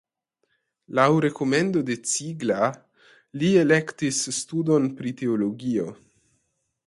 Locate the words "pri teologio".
5.01-5.87